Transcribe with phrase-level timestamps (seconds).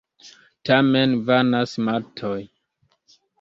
[0.69, 2.39] Tamen vanas matoj.